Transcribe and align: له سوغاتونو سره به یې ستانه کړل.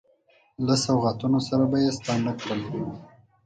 له 0.65 0.75
سوغاتونو 0.85 1.39
سره 1.47 1.63
به 1.71 1.77
یې 1.83 1.91
ستانه 1.97 2.31
کړل. 2.39 2.61